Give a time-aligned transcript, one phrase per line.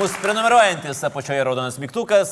[0.00, 2.30] Mūsų prenumeruojantis apačioje raudonas mygtukas,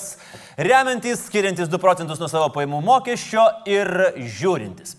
[0.57, 4.95] remiantis, skiriantis 2 procentus nuo savo paimų mokesčio ir žiūrintis.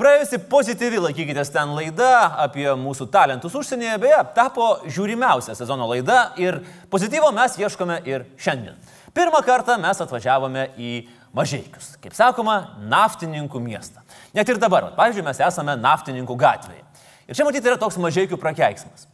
[0.00, 6.62] Praėjusi pozityvi, laikykitės ten laida apie mūsų talentus užsienyje, beje, tapo žiūrimiausia sezono laida ir
[6.88, 8.80] pozityvo mes ieškome ir šiandien.
[9.12, 10.96] Pirmą kartą mes atvažiavome į
[11.36, 14.00] Mažiekius, kaip sakoma, naftininkų miestą.
[14.32, 16.86] Net ir dabar, pavyzdžiui, mes esame naftininkų gatvėje.
[17.28, 19.10] Ir čia matyti yra toks Mažiekių prakeiksmas.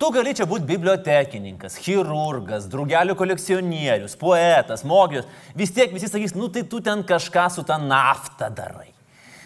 [0.00, 5.28] Tu gali čia būti bibliotekininkas, chirurgas, draugelių kolekcionierius, poetas, mokytojas.
[5.52, 8.88] Vis tiek visi sakys, nu tai tu ten kažką su tą naftą darai.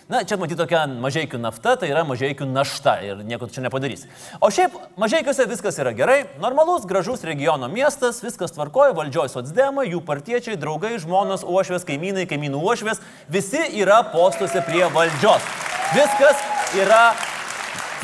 [0.07, 4.05] Na, čia matyti tokia mažiekių nafta, tai yra mažiekių našta ir nieko čia nepadarys.
[4.39, 10.05] O šiaip mažiekiuose viskas yra gerai, normalus, gražus regiono miestas, viskas tvarkoja, valdžios socdemai, jų
[10.07, 13.01] partiečiai, draugai, žmonos, uošvės, kaimynai, kaimynų uošvės,
[13.33, 15.49] visi yra postuose prie valdžios.
[15.97, 16.45] Viskas
[16.79, 17.09] yra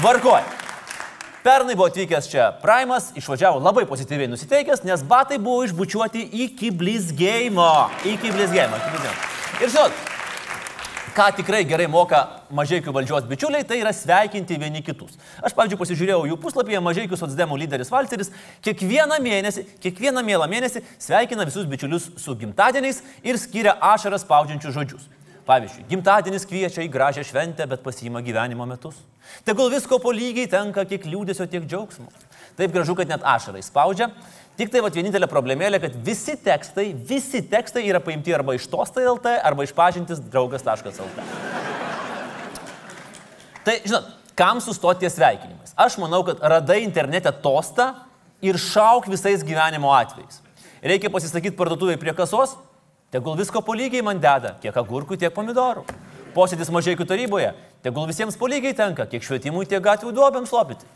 [0.00, 0.59] tvarkoja.
[1.40, 7.68] Pernai buvo atvykęs čia Primas, išvažiavo labai pozityviai nusiteikęs, nes batai buvo išbučiuoti iki blizgėjimo.
[8.12, 8.80] Iki blizgėjimo.
[9.64, 10.02] Ir žinot,
[11.16, 12.20] ką tikrai gerai moka
[12.52, 15.16] mažiekių valdžios bičiuliai, tai yra sveikinti vieni kitus.
[15.40, 18.28] Aš, pavyzdžiui, pasižiūrėjau jų puslapyje, mažiekių socdemų lyderis Valteris
[18.66, 25.08] kiekvieną mėnesį, kiekvieną mielą mėnesį sveikina visus bičiulius su gimtadieniais ir skiria ašaras spaudžiančius žodžius.
[25.50, 29.00] Pavyzdžiui, gimtadienis kviečia į gražią šventę, bet pasiima gyvenimo metus.
[29.46, 32.06] Tegul visko po lygiai tenka kiek liūdėsio, tiek džiaugsmo.
[32.58, 34.10] Taip gražu, kad net ašarai spaudžia.
[34.60, 39.34] Tik tai va vienintelė problemėlė, kad visi tekstai, visi tekstai yra paimti arba iš tostai.lt,
[39.42, 41.26] arba iš pažintis draugas.lt.
[43.66, 45.74] Tai, žinot, kam sustoti ties sveikinimais?
[45.74, 47.90] Aš manau, kad radai internete tostą
[48.44, 50.44] ir šauk visais gyvenimo atvejais.
[50.80, 52.54] Reikia pasisakyti parduotuvėje prie kasos,
[53.10, 55.82] Tegul visko po lygiai man deda, kiek agurkų, tiek pomidorų.
[56.30, 57.48] Posėdis mažiekių taryboje,
[57.82, 60.86] tegul visiems po lygiai tenka, kiek švietimui, tiek gatvių duobėms lopyti.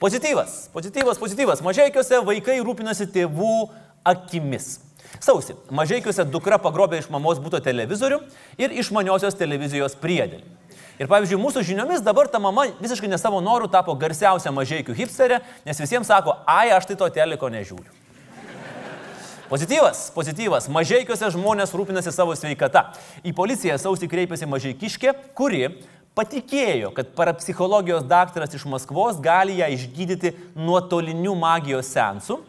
[0.00, 1.60] Pozityvas, pozityvas, pozityvas.
[1.66, 3.68] Mažiekiuose vaikai rūpinasi tėvų
[4.06, 4.78] akimis.
[5.20, 8.22] Sausi, mažiekiuose dukra pagrobė iš mamos būto televizorių
[8.60, 10.44] ir išmaniosios televizijos priedėlį.
[10.98, 15.42] Ir pavyzdžiui, mūsų žiniomis dabar ta mama visiškai ne savo norų tapo garsiausia mažiekių hipsterė,
[15.68, 17.92] nes visiems sako, ai, aš tai to teliko nežiūriu.
[19.48, 20.66] Pozityvas, pozityvas.
[20.68, 22.90] Mažiekiuose žmonės rūpinasi savo sveikata.
[23.24, 25.70] Į policiją sausį kreipėsi mažiekiškė, kuri
[26.18, 32.42] patikėjo, kad parapsichologijos daktaras iš Maskvos gali ją išgydyti nuotoliniu magijos sensu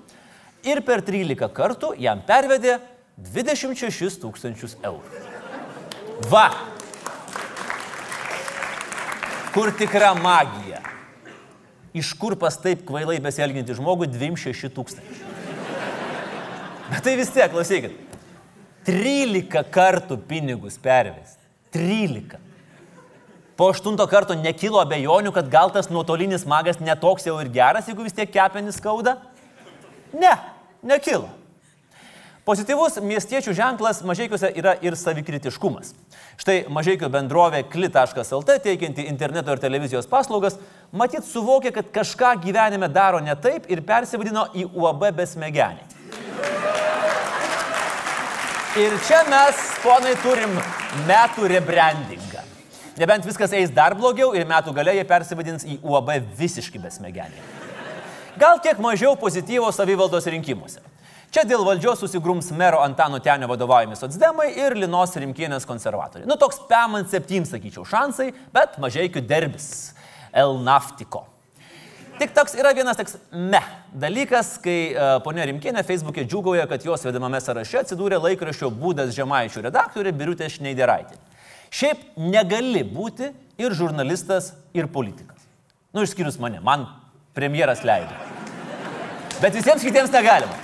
[0.67, 2.81] ir per 13 kartų jam pervedė
[3.31, 5.23] 26 tūkstančius eurų.
[6.27, 6.49] Va.
[9.55, 10.83] Kur tikra magija?
[11.95, 15.28] Iš kur pas taip kvailai besielginti žmogų 26 tūkstančių?
[16.89, 17.93] Bet tai vis tiek, klausykit.
[18.87, 21.43] 13 kartų pinigus pervesti.
[21.75, 22.39] 13.
[23.59, 28.05] Po aštunto karto nekilo abejonių, kad gal tas nuotolinis magas netoks jau ir geras, jeigu
[28.05, 29.17] vis tiek kepenis skauda?
[30.15, 30.31] Ne,
[30.81, 31.27] nekilo.
[32.47, 35.91] Pozityvus miestiečių ženklas mažiekiuose yra ir savikritiškumas.
[36.39, 40.57] Štai mažiekių bendrovė kli.lt teikianti interneto ir televizijos paslaugas,
[40.89, 45.98] matyt suvokė, kad kažką gyvenime daro ne taip ir persivadino į UAB besmegenį.
[48.79, 50.53] Ir čia mes, ponai, turim
[51.07, 52.43] metų rebrandingą.
[52.99, 57.41] Nebent viskas eis dar blogiau ir metų gale jie persivadins į UAB visiškai besmegenį.
[58.39, 60.83] Gal kiek mažiau pozityvo savivaldos rinkimuose.
[61.29, 66.25] Čia dėl valdžios susigrums mero Antano Tenio vadovaujami socdemai ir Linos Rimkienės konservatoriai.
[66.29, 69.91] Nu toks PEMAN 7, sakyčiau, šansai, bet mažai iki derbis.
[70.33, 71.25] El Naftiko.
[72.19, 73.61] Tik toks yra vienas toks me
[73.95, 79.63] dalykas, kai uh, ponia Rimkienė Facebook'e džiugauja, kad jos vedamame sąraše atsidūrė laikraščio būdas žemaičių
[79.69, 81.15] redaktorė Birutė Šneideraitė.
[81.71, 83.29] Šiaip negali būti
[83.61, 85.45] ir žurnalistas, ir politikas.
[85.95, 86.89] Nu, išskyrus mane, man
[87.37, 88.11] premjeras leido.
[89.39, 90.59] Bet visiems kitiems negalima.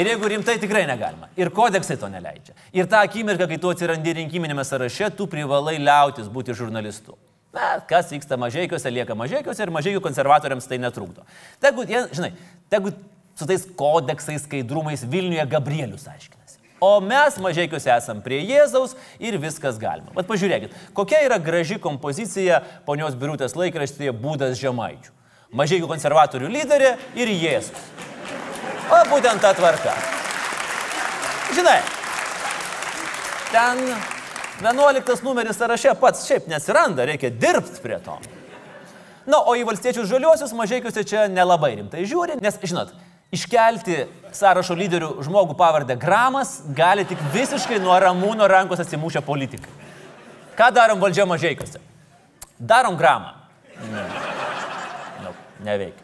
[0.00, 1.28] Ir jeigu rimtai tikrai negalima.
[1.36, 2.56] Ir kodeksai to neleidžia.
[2.72, 7.14] Ir tą akimirką, kai tu atsirandi rinkiminėme sąraše, tu privalai liautis būti žurnalistu.
[7.54, 11.22] Na, kas vyksta mažiekiuose, lieka mažiekiuose ir mažiekių konservatoriams tai netrukdo.
[11.62, 12.32] Tegu, jie, žinai,
[12.72, 12.90] tegu
[13.38, 16.58] su tais kodeksais, skaidrumais Vilniuje Gabrielius aiškinasi.
[16.82, 20.10] O mes mažiekiuose esam prie Jėzaus ir viskas galima.
[20.16, 25.14] Bet pažiūrėkit, kokia yra graži kompozicija ponios Birutės laikraštyje būdas žemaičių.
[25.54, 27.86] Mažiekių konservatorių lyderė ir Jėzus.
[28.90, 29.94] O būtent ta tvarka.
[31.54, 31.78] Žinai,
[33.54, 33.80] ten
[34.62, 38.18] 11 numeris sąraše pats šiaip nesiranda, reikia dirbti prie to.
[39.26, 42.92] Na, o į valstiečius žaliuosius mažiekiuose čia nelabai rimtai žiūri, nes, žinot,
[43.34, 44.04] iškelti
[44.36, 49.72] sąrašo lyderių žmogų pavardę Gramas gali tik visiškai nuo ramūno rankos atsimušę politikai.
[50.54, 51.80] Ką darom valdžia mažiekiuose?
[52.60, 53.32] Darom Gramą.
[53.90, 54.04] Ne.
[55.24, 55.34] No,
[55.66, 56.03] neveikia.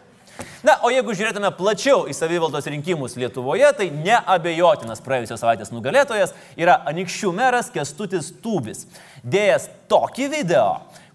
[0.67, 6.79] Na, o jeigu žiūrėtume plačiau į savivaldos rinkimus Lietuvoje, tai neabejotinas praėjusios savaitės nugalėtojas yra
[6.91, 8.87] Anikščių meras Kestutis Tūbis.
[9.25, 10.67] Dėjęs tokį video,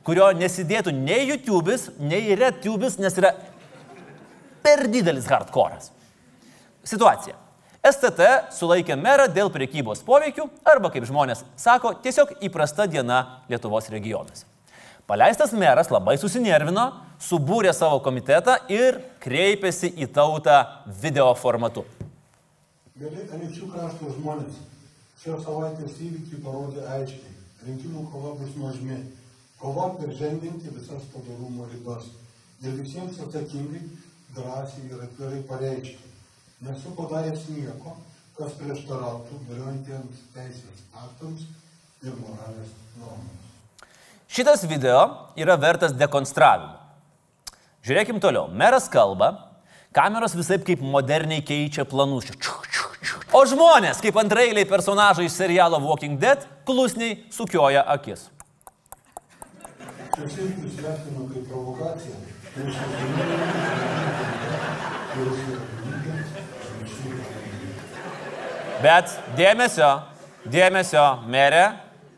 [0.05, 3.35] kurio nesidėtų nei YouTube'is, nei RedTube'is, nes yra
[4.65, 5.91] per didelis hardcore'as.
[6.85, 7.37] Situacija.
[7.85, 8.25] STT
[8.57, 14.54] sulaikė merą dėl priekybos poveikių arba, kaip žmonės sako, tiesiog įprasta diena Lietuvos regionuose.
[15.05, 16.87] Paleistas meras labai susinervino,
[17.21, 20.55] subūrė savo komitetą ir kreipėsi į tautą
[21.03, 21.83] video formatu.
[22.97, 24.57] Gerai, anykščių krašto žmonės
[25.21, 27.35] šios savaitės įvykiai parodė aiškiai.
[27.67, 28.97] Rinkimų kova bus nuožmi.
[29.61, 32.09] Kova peržengti visas padarumo ribas.
[32.65, 33.85] Ir visiems atsakingai,
[34.33, 36.13] drąsiai ir atvirai pareikšti.
[36.65, 37.97] Nesu padaręs nieko,
[38.39, 41.45] kas prieštarautų galiojantiems teisės aktams
[42.01, 43.44] ir moralės normoms.
[44.27, 46.73] Šitas video yra vertas dekonstravimo.
[47.85, 48.47] Žiūrėkim toliau.
[48.49, 49.35] Meras kalba,
[49.93, 52.31] kameros visai kaip moderniai keičia planus.
[53.35, 58.29] O žmonės, kaip antrailiai personažai iš serialo Walking Dead, klusniai sukioja akis.
[68.81, 69.89] Bet dėmesio,
[70.49, 71.65] dėmesio, merė,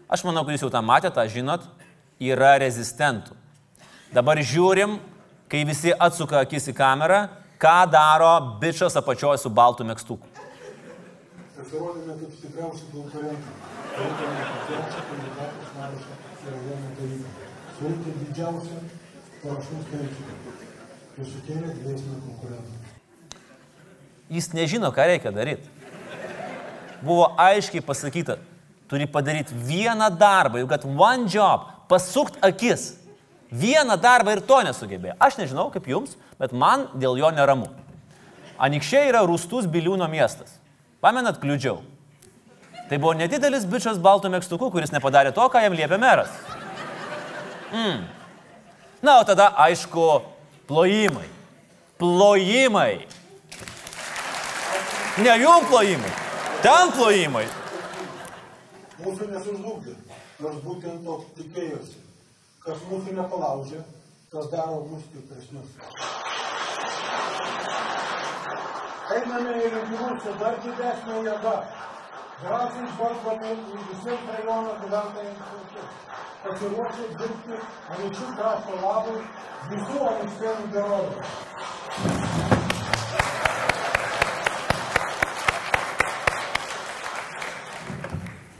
[0.08, 1.66] aš manau, kad jūs jau tą matėte, tą žinot,
[2.20, 3.36] yra rezistentų.
[4.14, 4.98] Dabar žiūrim,
[5.52, 7.28] kai visi atsuka akis į kamerą,
[7.62, 10.26] ką daro bičias apačioje su baltu mėgstuku.
[11.58, 13.56] Pasirodėme kaip stipriausi konkurentai.
[13.98, 16.18] Turėtume didžiausią kandidatų sąrašą
[16.48, 17.46] ir vieną dalyką.
[17.78, 18.82] Surinkti didžiausią
[19.44, 20.28] parašų skaičių.
[21.18, 22.94] Ir sukėlė grėsmę konkurentams.
[24.30, 25.70] Jis nežino, ką reikia daryti.
[27.02, 28.38] Buvo aiškiai pasakyta,
[28.90, 32.96] turi padaryti vieną darbą, you got one job, pasukt akis.
[33.52, 35.16] Vieną darbą ir to nesugebėjo.
[35.24, 37.70] Aš nežinau kaip jums, bet man dėl jo neramu.
[38.60, 40.58] Anikščiai yra Rūstus Biliūno miestas.
[41.02, 41.80] Pamenat, kliudžiau.
[42.90, 46.32] Tai buvo nedidelis bičias baltų mėgstuku, kuris nepadarė to, ką jam liepė meras.
[47.72, 48.06] Mm.
[49.04, 50.08] Na, o tada, aišku,
[50.68, 51.28] plojimai.
[52.00, 53.06] Plojimai.
[55.18, 56.12] Ne jum plojimai,
[56.62, 57.46] ten plojimai.
[58.98, 59.94] Mūsų nesužlugdė,
[60.42, 62.00] nors būtent to tikėjosi.
[62.64, 63.82] Kas mūsų nepalaužė,
[64.32, 65.76] tas daro mus stipresnius.
[69.18, 71.54] Einame į rinkimus su dar didesnė jėga.
[72.42, 75.96] Drąsiai žvalgome į visiems rajono gyventojams ausis.
[76.44, 77.62] Pasiruošę dirbti
[77.96, 79.22] anykščių krašto labui
[79.74, 82.27] visų anykštėnų gerovės.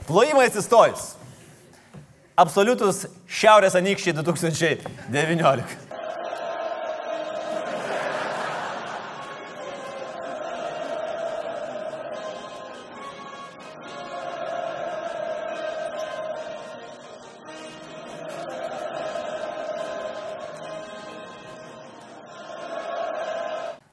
[0.08, 1.10] Plojimai atsistojus.
[2.40, 5.88] Absoliutus Šiaurės anykščiai 2019.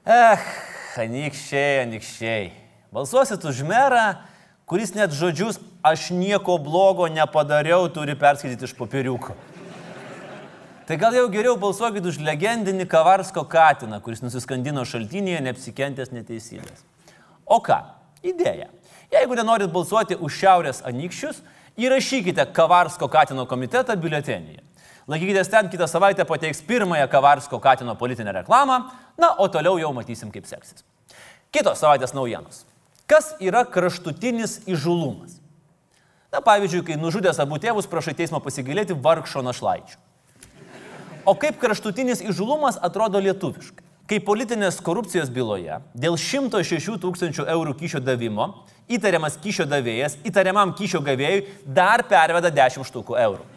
[0.05, 0.47] Eh,
[1.03, 2.47] anykščiai, anykščiai.
[2.95, 4.13] Balsuosit už merą,
[4.65, 9.35] kuris net žodžius aš nieko blogo nepadariau turi perskaityti iš popieriuko.
[10.85, 16.83] Tai gal jau geriau balsuokit už legendinį Kavarsko katiną, kuris nusiskandino šaltinėje neapsikentęs neteisybės.
[17.45, 17.79] O ką?
[18.25, 18.69] Idėja.
[19.13, 21.41] Jeigu nenorit balsuoti už Šiaurės anykščius,
[21.81, 24.61] įrašykite Kavarsko katino komitetą biuletenyje.
[25.09, 28.79] Laikykitės ten, kitą savaitę pateiks pirmąją Kavarsko katino politinę reklamą,
[29.17, 30.85] na, o toliau jau matysim, kaip seksis.
[31.53, 32.63] Kitos savaitės naujienos.
[33.05, 35.37] Kas yra kraštutinis įžulumas?
[36.33, 39.99] Na, pavyzdžiui, kai nužudęs abu tėvus prašai teismo pasigailėti vargšo našlaičio.
[41.25, 43.85] O kaip kraštutinis įžulumas atrodo lietuviškai?
[44.05, 48.51] Kai politinės korupcijos byloje dėl 106 tūkstančių eurų kyšio davimo
[48.85, 53.47] įtariamas kyšio davėjas įtariamam kyšio gavėjui dar perveda 10 štukų eurų.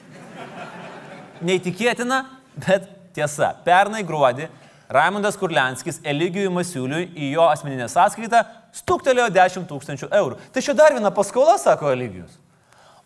[1.45, 2.23] Neįtikėtina,
[2.65, 3.53] bet tiesa.
[3.67, 4.49] Pernai gruodį
[4.89, 8.41] Raimondas Kurlenskis Eligijui Masiuliui į jo asmeninę sąskaitą
[8.73, 10.39] stuktelėjo 10 tūkstančių eurų.
[10.55, 12.39] Tai čia dar viena paskola, sako Eligijus.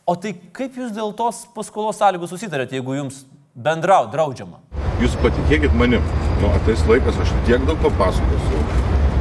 [0.06, 3.24] O tai kaip jūs dėl tos paskolos sąlygų susitarėte, jeigu jums
[3.54, 4.62] bendrau draudžiama?
[5.02, 6.06] Jūs patikėkit manim,
[6.38, 8.62] nu, ateis laikas, aš tiek daug papasakosiu,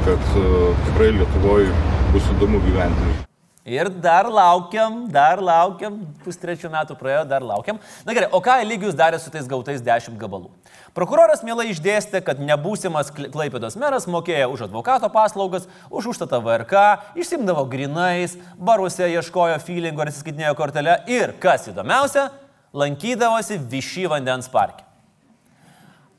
[0.05, 1.73] kad uh, tikrai Lietuvoje
[2.13, 3.30] bus įdomu gyventi.
[3.65, 7.77] Ir dar laukiam, dar laukiam, pustrečių metų praėjo, dar laukiam.
[8.07, 10.49] Na gerai, o ką lygius darė su tais gautais 10 gabalų?
[10.97, 16.81] Prokuroras mielai išdėstė, kad nebūsimas Klaipėdos meras mokėjo už advokato paslaugas, už užstatą VRK,
[17.21, 22.31] išsimdavo grinais, baruose ieškojo feelingo ir atsiskaitinėjo kortelę ir, kas įdomiausia,
[22.73, 24.87] lankydavosi Višy vandens parke.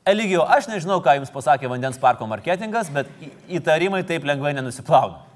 [0.07, 3.11] Eligijau, aš nežinau, ką jums pasakė vandens parko marketingas, bet
[3.51, 5.32] įtarimai taip lengvai nenusiplauna.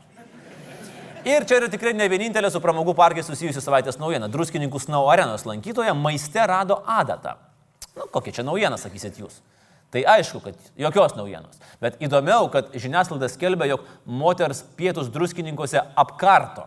[1.27, 4.29] Ir čia yra tikrai ne vienintelė su pramogų parkai susijusi savaitės naujiena.
[4.31, 7.35] Druskininkų Snow arenos lankytoja maiste rado adatą.
[7.97, 9.41] Nu, kokia čia naujiena, sakysit jūs.
[9.91, 11.59] Tai aišku, kad jokios naujienos.
[11.83, 16.63] Bet įdomiau, kad žiniasklaida skelbia, jog moters pietus druskininkose apkarto.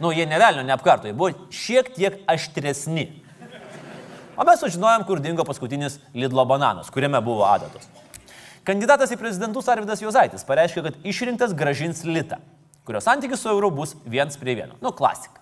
[0.00, 3.08] Nu, jie nevelnio neapkarto, jie buvo šiek tiek aštresni.
[4.38, 7.88] O mes sužinojom, kur dingo paskutinis Lidlo bananas, kuriame buvo adatos.
[8.64, 12.38] Kandidatas į prezidentus Arvidas Jozaitis pareiškė, kad išrinktas gražins litą,
[12.88, 14.78] kurio santykis su euru bus viens prie vieno.
[14.80, 15.38] Nu, klasika.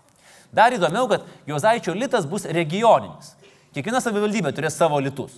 [0.55, 3.35] Dar įdomiau, kad Jozaičio litas bus regioninis.
[3.75, 5.37] Kiekviena savivaldybė turės savo litus.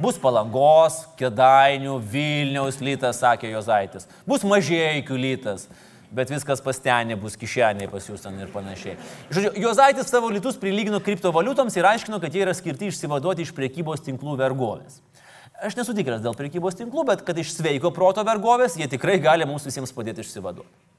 [0.00, 4.08] Bus palangos, kedainių, Vilniaus litas, sakė Jozaitis.
[4.28, 5.68] Bus mažiekių litas.
[6.12, 8.98] Bet viskas pastenė, bus kišeniai pas jūs ten ir panašiai.
[9.32, 14.04] Žodžiu, Jozaitis savo litus prilygino kriptovaliutoms ir aiškino, kad jie yra skirti išsivaduoti iš priekybos
[14.04, 15.00] tinklų vergovės.
[15.62, 19.48] Aš nesu tikras dėl priekybos tinklų, bet kad iš sveiko proto vergovės jie tikrai gali
[19.48, 20.91] mums visiems padėti išsivaduoti.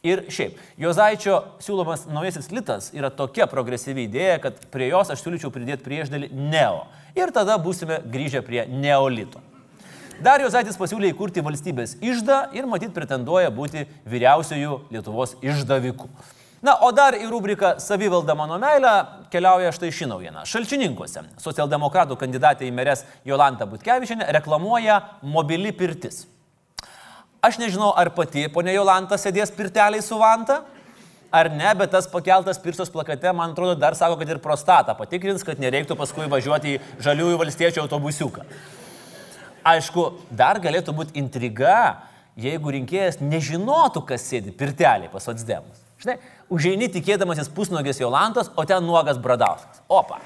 [0.00, 5.52] Ir šiaip, Jozaičio siūlomas naujasis litas yra tokia progresyvi idėja, kad prie jos aš siūlyčiau
[5.52, 6.86] pridėti priešdėlį neo.
[7.18, 9.42] Ir tada būsime grįžę prie neolito.
[10.24, 16.08] Dar Jozaitis pasiūlė įkurti valstybės išdą ir matyt pretenduoja būti vyriausiųjų Lietuvos išdavikų.
[16.64, 18.96] Na, o dar į rubriką Savivalda mano meilė
[19.32, 20.48] keliauja štai ši naujiena.
[20.48, 26.26] Šalčininkuose socialdemokratų kandidatė į merės Jolanta Butkevičinė reklamuoja mobili pirtis.
[27.40, 30.58] Aš nežinau, ar pati ponė Jolanta sėdės pirteliai su vanta,
[31.32, 35.44] ar ne, bet tas pakeltas pirsos plakate, man atrodo, dar sako, kad ir prostatą patikrins,
[35.46, 38.44] kad nereiktų paskui važiuoti į žaliųjų valstiečių autobusiuką.
[39.72, 40.04] Aišku,
[40.36, 42.02] dar galėtų būti intriga,
[42.40, 45.80] jeigu rinkėjas nežinotų, kas sėdi pirteliai pas atsdemus.
[46.00, 46.18] Žinai,
[46.52, 49.80] užeini tikėdamasis pusnogės Jolantos, o ten nuogas Bradauskas.
[49.88, 50.20] Opa.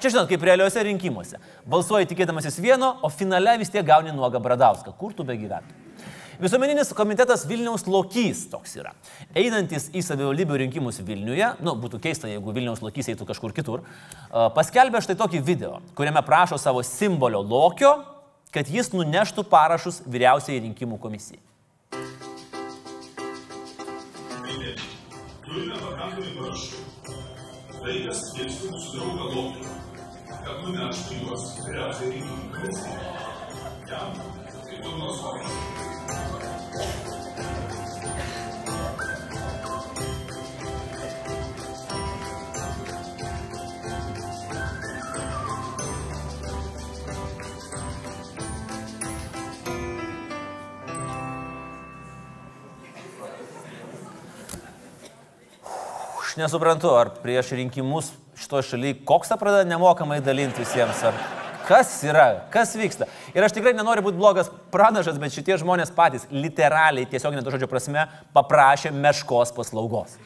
[0.00, 1.40] Čia žinot, kaip realiuose rinkimuose.
[1.68, 4.92] Balsuoji tikėdamasis vieno, o finale vis tiek gauni nuogą Bradauską.
[4.98, 5.81] Kur tu be gyventum?
[6.42, 8.90] Visuomeninis komitetas Vilniaus Lokys toks yra.
[9.38, 13.84] Einantis į savivaldybių rinkimus Vilniuje, nu, būtų keista, jeigu Vilniaus Lokys eitų kažkur kitur,
[14.56, 17.92] paskelbė štai tokį video, kuriame prašo savo simbolio Lokio,
[18.50, 21.38] kad jis nuneštų parašus vyriausiai rinkimų komisijai.
[25.46, 26.82] Turime pakankamai parašų.
[27.86, 29.78] Laikas kviesti mūsų draugą Lokį,
[30.42, 33.00] kad nuneštų juos vyriausiai rinkimų komisijai.
[33.94, 35.90] Jam tai durnos oras.
[56.32, 58.06] Aš nesuprantu, ar prieš rinkimus
[58.40, 61.41] šitoje šalyje koksą pradeda nemokamai dalinti visiems, ar
[61.72, 63.08] kas yra, kas vyksta.
[63.32, 67.70] Ir aš tikrai nenoriu būti blogas pranašas, bet šitie žmonės patys literaliai, tiesiog neto žodžio
[67.70, 68.04] prasme,
[68.36, 70.18] paprašė meškos paslaugos.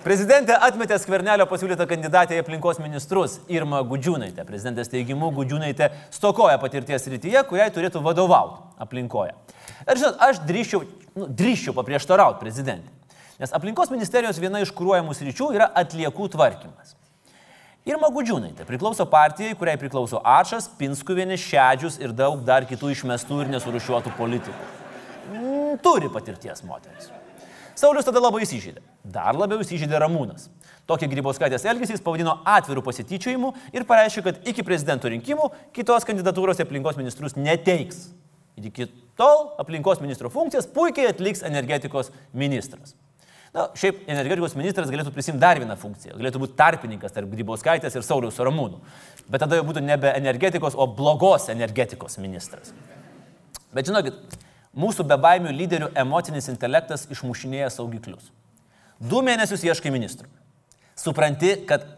[0.00, 4.46] Prezidentė atmetė skvernelio pasiūlytą kandidatę į aplinkos ministrus Irma Gudžiūnaitė.
[4.48, 9.34] Prezidentės teigimu, Gudžiūnaitė stokoja patirties rytyje, kuriai turėtų vadovauti aplinkoje.
[9.84, 10.86] Ir žinot, aš drįščiau,
[11.20, 12.96] nu, drįščiau paprieštarauti prezidentė.
[13.40, 16.96] Nes aplinkos ministerijos viena iš kūruojamų sričių yra atliekų tvarkymas.
[17.88, 23.52] Irma Gudžiūnaitė priklauso partijai, kuriai priklauso Ačas, Pinskuvienė, Šedžius ir daug dar kitų išmestų ir
[23.54, 24.66] nesurušiuotų politikų.
[25.30, 27.08] Mm, turi patirties moteris.
[27.80, 28.82] Saulis tada labai įsižydė.
[29.08, 30.50] Dar labiau įsižydė Ramūnas.
[30.90, 36.60] Tokį Grybauskaitės elgesį jis pavadino atvirų pasityčiojimų ir pareiškė, kad iki prezidento rinkimų kitos kandidatūros
[36.60, 38.10] aplinkos ministrus neteiks.
[38.60, 42.92] Iki tol aplinkos ministro funkcijas puikiai atliks energetikos ministras.
[43.50, 46.14] Na, šiaip energetikos ministras galėtų prisimti dar vieną funkciją.
[46.18, 48.78] Galėtų būti tarpininkas tarp Grybauskaitės ir Sauliaus Ramūnų.
[49.26, 52.70] Bet tada jau būtų nebe energetikos, o blogos energetikos ministras.
[53.74, 54.36] Bet žinokit,
[54.78, 58.30] mūsų bebaimių lyderių emocinis intelektas išmušinėja saugiklius.
[59.02, 60.30] Du mėnesius ieškai ministrų.
[60.98, 61.88] Supranti, kad,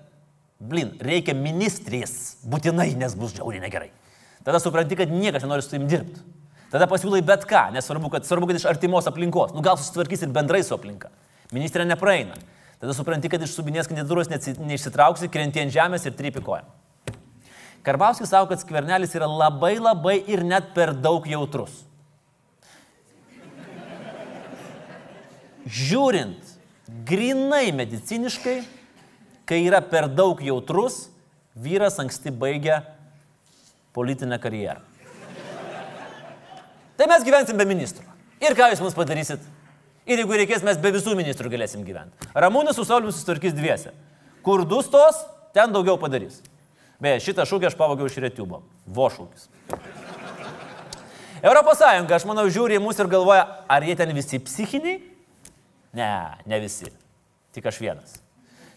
[0.57, 3.91] blin, reikia ministrės, būtinai, nes bus žiauriai negerai.
[4.47, 6.25] Tada supranti, kad niekas nenori su tavim dirbti.
[6.73, 9.53] Tada pasiūlai bet ką, nesvarbu, kad, svarbu, kad iš artimos aplinkos.
[9.53, 11.11] Nu gal susitvarkys ir bendrai su aplinka.
[11.53, 12.37] Ministrė nepraeina.
[12.83, 16.65] Tada supranti, kad iš subinės kandidatūros neišsitrauksi, krenti ant žemės ir trypikoja.
[17.87, 21.83] Karbauskis savo, kad skvernelis yra labai labai ir net per daug jautrus.
[25.63, 26.53] Žiūrint
[27.07, 28.57] grinai mediciniškai,
[29.47, 31.05] kai yra per daug jautrus,
[31.55, 32.83] vyras anksti baigia
[33.95, 34.81] politinę karjerą.
[36.99, 38.07] Tai mes gyvensim be ministro.
[38.43, 39.43] Ir ką jūs mums padarysit?
[40.07, 42.31] Ir jeigu reikės, mes be visų ministrų galėsim gyventi.
[42.35, 43.93] Ramūnas su Sauliu susitvarkys dviese.
[44.43, 45.21] Kur du stos,
[45.55, 46.41] ten daugiau padarys.
[47.03, 48.63] Beje, šitą šūkį aš pavogiau iš Retubo.
[48.87, 49.47] Vo šūkis.
[51.43, 55.01] Europos Sąjunga, aš manau, žiūri į mus ir galvoja, ar jie ten visi psichiniai?
[55.99, 56.11] Ne,
[56.47, 56.91] ne visi.
[57.55, 58.22] Tik aš vienas.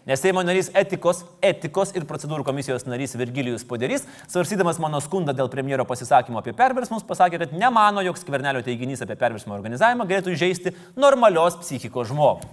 [0.06, 5.50] Nes Seimo narys etikos, etikos ir procedūrų komisijos narys Virgilijus Poderys, svarsydamas mano skundą dėl
[5.50, 10.76] premjero pasisakymo apie perversmus, pasakė, kad nemano, jog skvernelio teiginys apie perversmo organizavimą galėtų įžeisti
[10.94, 12.52] normalios psichikos žmogų.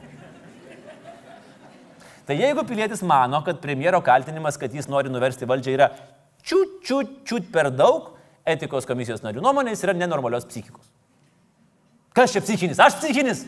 [2.24, 5.90] Tai jeigu pilietis mano, kad premjero kaltinimas, kad jis nori nuversti valdžią, yra
[6.40, 8.14] čiut, čiut, čiut per daug,
[8.48, 10.88] etikos komisijos narių nuomonė, jis yra nenormalios psichikos.
[12.16, 12.80] Kas čia psichinis?
[12.80, 13.44] Aš psichinis.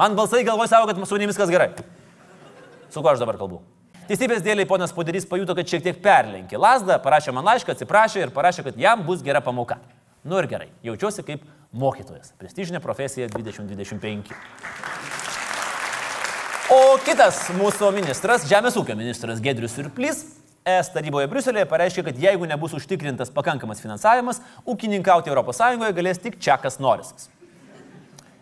[0.00, 1.70] Man balsai galvoja savo, kad su manimi viskas gerai.
[2.90, 3.60] Su kuo aš dabar kalbu?
[4.10, 8.32] Teisybės dėliai ponas Poderys pajuto, kad šiek tiek perlenkė lasdą, parašė man laišką, atsiprašė ir
[8.34, 9.76] parašė, kad jam bus gera pamoka.
[10.26, 12.32] Nu ir gerai, jaučiuosi kaip mokytojas.
[12.40, 14.34] Prestižinė profesija 2025.
[16.74, 20.24] O kitas mūsų ministras, Žemės ūkio ministras Gedrius Surplys,
[20.66, 26.82] ES taryboje Briuselėje pareiškė, kad jeigu nebus užtikrintas pakankamas finansavimas, ūkininkauti ES galės tik Čekas
[26.82, 27.30] Norisas.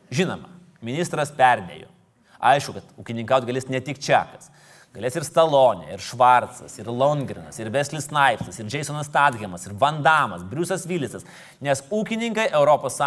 [0.08, 0.48] Žinoma,
[0.80, 1.92] ministras perdėjo.
[2.38, 4.52] Aišku, kad ūkininkauti galės ne tik Čekas.
[4.94, 10.46] Galės ir Stalonė, ir Švarcas, ir Longrinas, ir Veslis Snaipsas, ir Jasonas Stadhemas, ir Vandamas,
[10.48, 11.26] Briusas Vilisas,
[11.60, 13.00] nes ūkininkai ES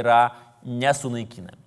[0.00, 0.20] yra
[0.64, 1.58] nesunaikinami.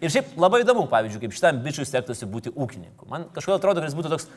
[0.00, 3.08] Ir šiaip labai įdomu, pavyzdžiui, kaip šitam bičiui sektųsi būti ūkininku.
[3.08, 4.28] Man kažkodėl atrodo, kad jis būtų toks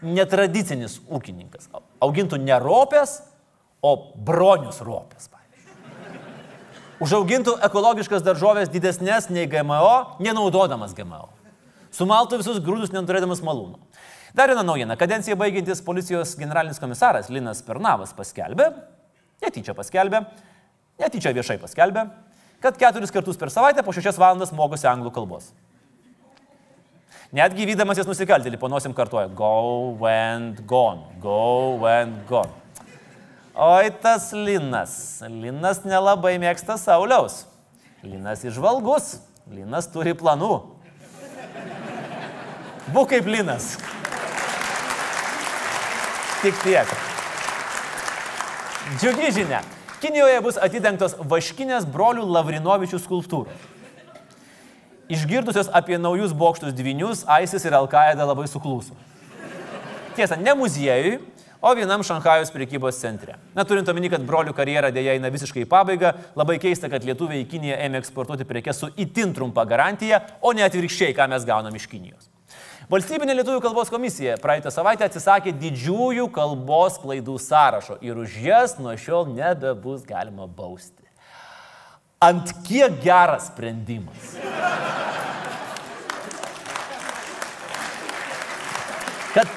[0.00, 1.68] netradicinis ūkininkas.
[2.02, 3.18] Augintų ne ropės,
[3.84, 5.28] o bronius ropės.
[5.28, 5.76] Pavyzdžiui.
[7.04, 11.28] Užaugintų ekologiškas daržovės didesnės nei GMO, nenaudodamas GMO.
[11.92, 13.80] Sumaltų visus grūdus neturėdamas malūnų.
[14.36, 14.96] Dar viena naujiena.
[14.96, 18.70] Kadenciją baigiantis policijos generalinis komisaras Linas Pernavas paskelbė,
[19.44, 20.22] netyčia paskelbė,
[21.02, 22.06] netyčia viešai paskelbė,
[22.64, 25.50] kad keturis kartus per savaitę po šešias valandas mokosi anglų kalbos.
[27.32, 32.52] Netgi vydamas jas nusikaltėlį, panosim kartuoja, go and gone, go and gone.
[33.52, 35.20] Oi tas Linas.
[35.28, 37.42] Linas nelabai mėgsta Sauliaus.
[38.00, 39.18] Linas išvalgus.
[39.52, 40.54] Linas turi planų.
[42.92, 43.76] Būk kaip Linas.
[46.42, 46.88] Tik tiek.
[48.98, 49.62] Džiugi žinia.
[50.02, 53.68] Kinijoje bus atidengtos vaškinės brolių Lavrinovičių skulptūros.
[55.12, 58.96] Išgirdusios apie naujus bokštus dvinius, ISIS ir Al-Qaeda labai suklūso.
[60.16, 61.20] Tiesa, ne muziejui,
[61.62, 63.38] o vienam Šanhajos priekybos centre.
[63.54, 67.44] Na, turint omeny, kad brolių karjera dėja eina visiškai į pabaigą, labai keista, kad lietuviai
[67.44, 71.78] į Kiniją ėmė eksportuoti prekes su itin trumpa garantija, o ne atvirkščiai, ką mes gaunam
[71.78, 72.31] iš Kinijos.
[72.92, 78.92] Valstybinė Lietuvų kalbos komisija praeitą savaitę atsisakė didžiųjų kalbos klaidų sąrašo ir už jas nuo
[79.00, 81.00] šiol nebebus galima bausti.
[82.20, 84.34] Ant kiek geras sprendimas.
[89.32, 89.56] Kad,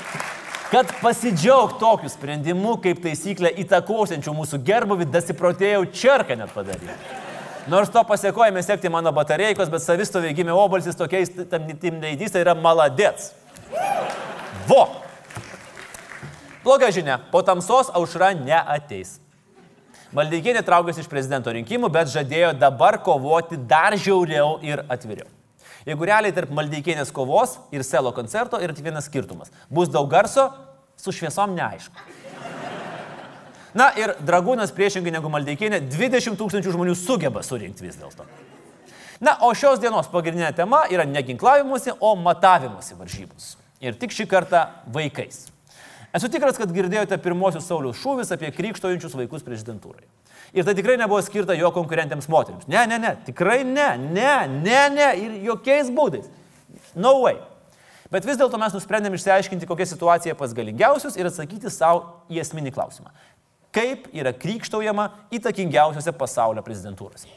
[0.71, 7.24] kad pasidžiaug tokiu sprendimu, kaip taisyklė įtakosiančių mūsų gerbuvį, dasiprotėjau čerką net padaryti.
[7.67, 11.31] Nors to pasiekojame sekti mano batarėjos, bet savistoviai gimė obalsis tokiais
[11.81, 13.31] timneidys, tai yra maladėts.
[14.69, 14.83] Vo.
[16.65, 19.19] Bloga žinia, po tamsos aušra neateis.
[20.15, 25.27] Maldeikienė traukėsi iš prezidento rinkimų, bet žadėjo dabar kovoti dar žiauriau ir atviriau.
[25.85, 29.51] Jeigu realiai tarp Maldeikienės kovos ir selo koncerto yra tik vienas skirtumas.
[29.69, 30.47] Bus daug garso,
[30.97, 32.05] su šviesom neaišku.
[33.75, 38.23] Na ir dragūnas priešingai negu Maldeikienė 20 tūkstančių žmonių sugeba surinkti vis dėlto.
[39.19, 43.55] Na, o šios dienos pagrindinė tema yra ne ginklavimuose, o matavimuose varžybos.
[43.83, 44.61] Ir tik šį kartą
[44.95, 45.49] vaikais.
[46.15, 50.07] Esu tikras, kad girdėjote pirmosius Saulius šūvis apie krikštojančius vaikus prezidentūrai.
[50.55, 52.69] Ir tai tikrai nebuvo skirta jo konkurentėms moteriams.
[52.71, 56.31] Ne, ne, ne, tikrai ne, ne, ne, ne, ir jokiais būdais.
[56.95, 57.41] No way.
[58.13, 62.71] Bet vis dėlto mes nusprendėm išsiaiškinti, kokia situacija pas galingiausius ir atsakyti savo į esminį
[62.71, 63.11] klausimą
[63.75, 67.27] kaip yra krikštaujama įtakingiausiose pasaulio prezidentūrose.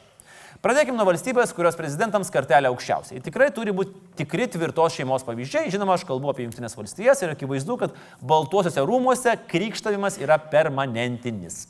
[0.58, 3.20] Pradėkime nuo valstybės, kurios prezidentams kartelė aukščiausiai.
[3.22, 5.70] Tikrai turi būti tikri tvirtos šeimos pavyzdžiai.
[5.70, 7.94] Žinoma, aš kalbu apie Junktinės valstijas ir akivaizdu, kad
[8.26, 11.60] Baltuosiuose rūmuose krikštavimas yra permanentinis.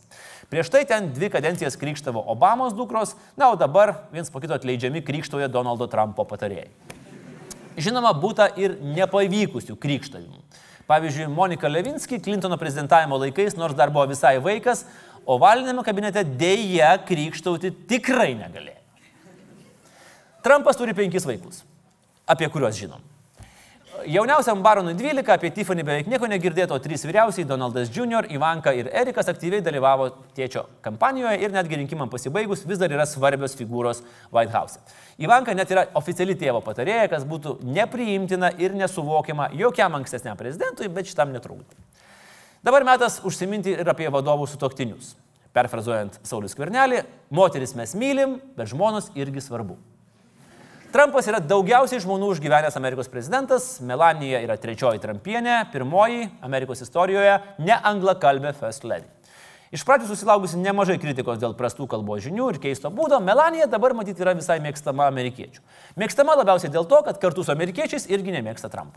[0.48, 5.04] Prieš tai ten dvi kadencijas krikštavo Obamos dukros, na, o dabar viens po kito atleidžiami
[5.04, 6.70] krikštauja Donaldo Trumpo patarėjai.
[7.76, 10.40] Žinoma, būta ir nepavykusių krikštavimų.
[10.88, 14.86] Pavyzdžiui, Monika Levinski Klintono prezidentavimo laikais, nors dar buvo visai vaikas,
[15.28, 18.78] ovalinėme kabinete dėja krikštauti tikrai negalėjo.
[20.46, 21.60] Trumpas turi penkis vaikus,
[22.24, 23.02] apie kuriuos žinom.
[24.06, 29.26] Jauniausiam baronui 12, apie Tiffany beveik nieko negirdėto, trys vyriausiai- Donaldas Jr., Ivanka ir Erikas
[29.28, 34.78] aktyviai dalyvavo tėčio kampanijoje ir netgi rinkimam pasibaigus vis dar yra svarbios figūros White House.
[35.18, 41.06] Ivanka net yra oficiali tėvo patarėja, kas būtų nepriimtina ir nesuvokiama jokiam ankstesniam prezidentui, bet
[41.06, 41.74] šitam netrukdo.
[42.62, 45.16] Dabar metas užsiminti ir apie vadovų sutoktinius.
[45.52, 49.76] Perfrazuojant Saulis Kvernelį, moteris mes mylim, bet žmonos irgi svarbu.
[50.88, 57.76] Trumpas yra daugiausiai žmonių užgyvenęs Amerikos prezidentas, Melanija yra trečioji Trumpienė, pirmoji Amerikos istorijoje ne
[57.76, 59.04] anglakalbė First Lady.
[59.68, 64.24] Iš pradžių susilaukusi nemažai kritikos dėl prastų kalbos žinių ir keisto būdo, Melanija dabar matyti
[64.24, 65.60] yra visai mėgstama amerikiečių.
[66.00, 68.96] Mėgstama labiausiai dėl to, kad kartu su amerikiečiais irgi nemėgsta Trumpo.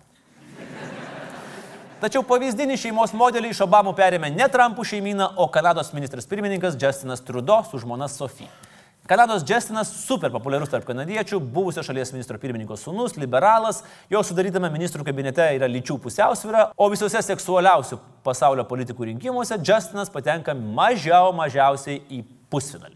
[2.00, 7.20] Tačiau pavyzdinį šeimos modelį iš Obamų perėmė ne Trumpų šeimyną, o Kanados ministras pirmininkas Justinas
[7.22, 8.71] Trudeau su žmona Sofija.
[9.08, 15.04] Kanados Justinas super populiarus tarp kanadiečių, buvusio šalies ministro pirmininko sūnus, liberalas, jo sudarytame ministrų
[15.08, 22.22] kabinete yra lyčių pusiausvyra, o visose seksualiausių pasaulio politikų rinkimuose Justinas patenka mažiau mažiausiai į
[22.54, 22.96] pusfinalį.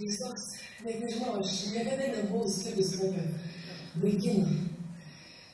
[0.00, 0.48] Jis toks,
[0.86, 3.28] net nežinau, aš niekada nebuvau skirtis kokio
[4.00, 4.48] vaikino.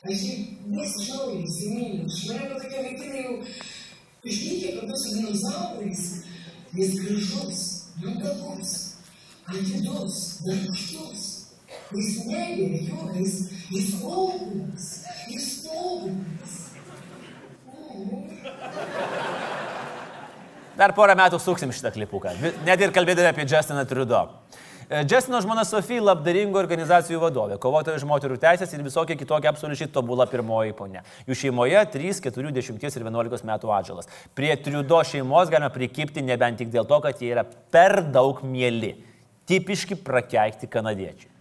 [0.03, 0.33] Aš jį
[0.71, 2.07] visiškai įsimyliu.
[2.07, 3.37] Aš manau, kad tokie vaikinai jau
[4.31, 6.09] išvykę kartu su dinozaurais.
[6.73, 7.61] Jis gražus,
[8.01, 8.73] mandagus,
[9.53, 11.29] atidus, darbštus.
[11.93, 13.33] Jis negeria juokais,
[13.69, 14.87] jis tobulas,
[15.29, 16.53] jis tobulas.
[20.73, 22.33] Dar porą metų suksim šitą klipuką,
[22.65, 24.31] net ir kalbėdami apie Justiną Trudeau.
[24.89, 29.91] E, Justino žmona Sofija labdaringų organizacijų vadovė, kovotoja už moterų teisės ir visokia kitokia absoliučiai
[29.93, 31.05] tobula pirmoji ponia.
[31.29, 34.09] Jų šeimoje 3, 4, 10 ir 11 metų atžalas.
[34.33, 38.95] Prie Trudeau šeimos galima prikipti nebent tik dėl to, kad jie yra per daug mėly.
[39.47, 41.31] Tipiški prakeikti kanadiečiai.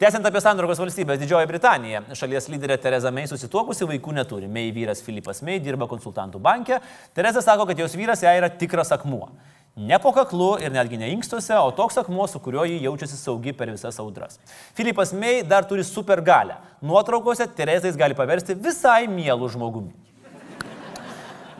[0.00, 1.98] Tęsiant apie Sandrogos valstybės, Didžioji Britanija.
[2.16, 4.46] Šalies lyderė Tereza May susituokusi vaikų neturi.
[4.48, 6.78] May vyras Filipas May dirba konsultantų banke.
[7.12, 9.28] Tereza sako, kad jos vyras jai yra tikras akmuo.
[9.76, 13.52] Ne po kaklu ir netgi ne inkstuose, o toks akmuo, su kuriuo ji jaučiasi saugi
[13.56, 14.40] per visas audras.
[14.76, 16.56] Filipas May dar turi super galę.
[16.80, 20.09] Nuotraukose Terezais gali paversti visai mielų žmogumi.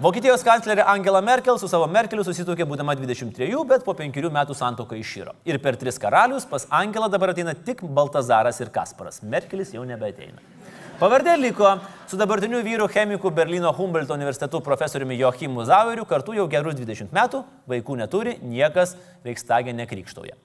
[0.01, 4.97] Vokietijos kanclerė Angela Merkel su savo Merkeliu susitokė būdama 23, bet po penkerių metų santoka
[4.97, 5.35] išyro.
[5.45, 9.21] Ir per tris karalius pas Angelą dabar ateina tik Baltazaras ir Kasparas.
[9.21, 10.41] Merkelis jau nebeateina.
[11.03, 11.75] Pavardė liko
[12.09, 17.45] su dabartiniu vyru chemiku Berlyno Humboldt universitetu profesoriumi Joachimu Zaveriu kartu jau gerus 20 metų,
[17.69, 20.41] vaikų neturi, niekas veikstagė nekrikštauja.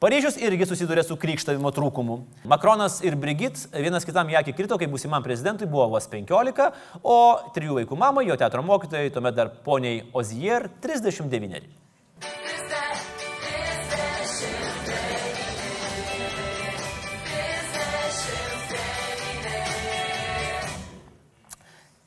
[0.00, 2.14] Paryžius irgi susidūrė su krikštavimo trūkumu.
[2.48, 6.70] Makronas ir Brigit vienas kitam į akį krito, kai būsimam prezidentui buvo vos 15,
[7.04, 7.16] o
[7.52, 11.68] trijų vaikų mamai, jo teatro mokytojai, tuomet dar poniai Ozier 39.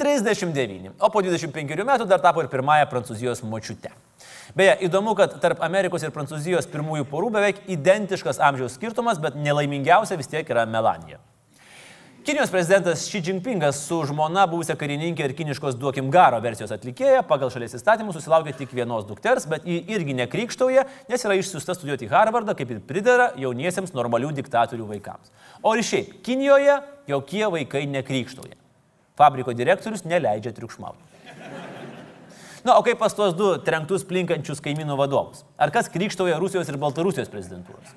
[0.02, 0.96] Trisdešimt devyni.
[0.98, 3.94] O po 25 metų dar tapo ir pirmąją Prancūzijos močiute.
[4.58, 10.20] Beje, įdomu, kad tarp Amerikos ir Prancūzijos pirmųjų porų beveik identiškas amžiaus skirtumas, bet nelaimingiausia
[10.20, 11.22] vis tiek yra Melanija.
[12.24, 17.52] Kinijos prezidentas Xi Jinpingas su žmona buvusią karininkę ir kiniškos duokim garo versijos atlikėja pagal
[17.52, 22.56] šalies įstatymus susilaukė tik vienos dukters, bet ji irgi nekrikštauja, nes yra išsiusta studijuoti Harvardą,
[22.56, 25.36] kaip ir pridera jauniesiems normalių diktatorių vaikams.
[25.60, 26.78] O ir šiaip, Kinijoje
[27.12, 28.56] jokie vaikai nekrikštauja.
[29.20, 31.13] Fabriko direktorius neleidžia triukšmauti.
[32.64, 35.44] Na, o kaip pas tuos du trenktus plinkančius kaimynų vadovus?
[35.60, 37.92] Ar kas krikštauja Rusijos ir Baltarusijos prezidentūros?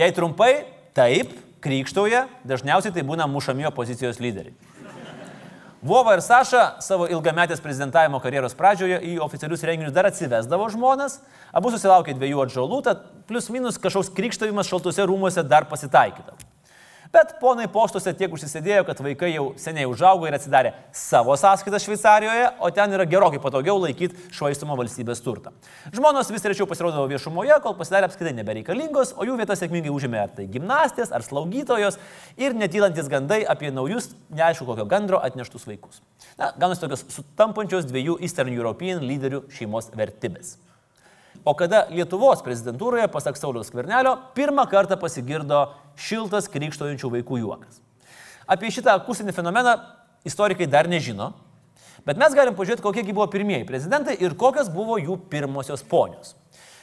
[0.00, 0.64] Jei trumpai,
[0.96, 4.56] taip, krikštauja, dažniausiai tai būna mušami opozicijos lyderiai.
[5.82, 11.18] Vova ir Saša savo ilgametės prezidentavimo karjeros pradžioje į oficialius renginius dar atsivesdavo žmonas,
[11.50, 16.51] abu susilaukė dviejų atžalų, tad plius minus kažkoks krikštavimas šaltuose rūmuose dar pasitaikydavo.
[17.12, 22.46] Bet ponai poštuose tiek užsisėdėjo, kad vaikai jau seniai užaugo ir atsidarė savo sąskaitą Šveicarijoje,
[22.64, 25.52] o ten yra gerokai patogiau laikyti švaistomą valstybės turtą.
[25.92, 30.32] Žmonos vis rečiau pasirodavo viešumoje, kol pasidarė apskritai nebereikalingos, o jų vietas sėkmingai užėmė ar
[30.38, 32.00] tai gimnastės, ar slaugytojos
[32.40, 36.00] ir netylantis gandai apie naujus, neaišku kokio gandro atneštus vaikus.
[36.40, 40.56] Na, gaunasi tokios sutampančios dviejų Eastern European lyderių šeimos vertybės.
[41.44, 45.64] O kada Lietuvos prezidentūroje, pasak Sauliaus Kvernelio, pirmą kartą pasigirdo
[45.96, 47.80] šiltas krikštojančių vaikų juokas.
[48.46, 49.76] Apie šitą akustinį fenomeną
[50.28, 51.32] istorikai dar nežino,
[52.06, 56.36] bet mes galim pažiūrėti, kokie buvo pirmieji prezidentai ir kokios buvo jų pirmosios ponios.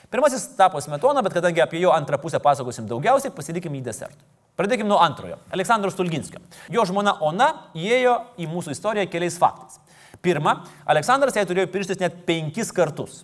[0.09, 4.23] Pirmasis tapo Smetona, bet kadangi apie jo antrą pusę pasakosim daugiausiai, pasilikim į desertą.
[4.57, 6.39] Pradėkime nuo antrojo- Aleksandro Stulginskio.
[6.69, 9.79] Jo žmona Ona įėjo į mūsų istoriją keliais faktais.
[10.21, 13.23] Pirma, Aleksandras jai turėjo pirštis net penkis kartus.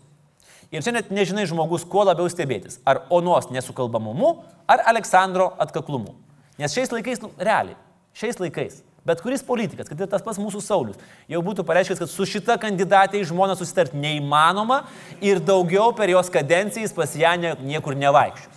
[0.73, 2.79] Ir čia net nežinai žmogus, kuo labiau stebėtis.
[2.87, 6.15] Ar Onos nesukalbamumu, ar Aleksandro atkaklumu.
[6.59, 7.77] Nes šiais laikais, nu, realiai,
[8.15, 10.99] šiais laikais, bet kuris politikas, kad ir tas pats mūsų Saulis,
[11.29, 14.83] jau būtų pareiškęs, kad su šita kandidatė į žmoną susitart neįmanoma
[15.21, 18.54] ir daugiau per jos kadenciją jis pas ją niekur nevaikščios.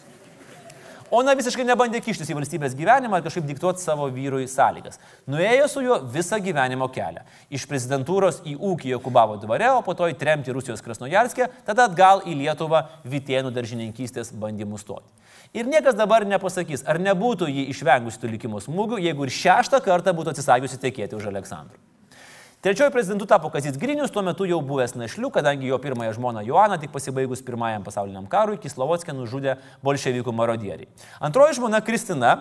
[1.14, 5.00] Ona visiškai nebandė kištis į valstybės gyvenimą ar kažkaip diktuoti savo vyrui sąlygas.
[5.30, 7.24] Nuėjo su juo visą gyvenimo kelią.
[7.48, 12.26] Iš prezidentūros į ūkį Jokubavo dvare, o po to į tremti Rusijos Krasnojarskė, tada atgal
[12.28, 15.08] į Lietuvą Vitėnų daržininkystės bandymų stoti.
[15.56, 20.12] Ir niekas dabar nepasakys, ar nebūtų jį išvengusi tų likimo smūgių, jeigu ir šeštą kartą
[20.12, 21.87] būtų atsisakiusi tekėti už Aleksandrų.
[22.58, 26.78] Trečioju prezidentu tapo Kazis Grinius, tuo metu jau buvęs našliu, kadangi jo pirmąją žmoną Joaną
[26.82, 29.54] tik pasibaigus pirmajam pasauliniam karui Kislovodskė nužudė
[29.86, 30.90] bolševikų marodieriai.
[31.22, 32.32] Antroji žmona Kristina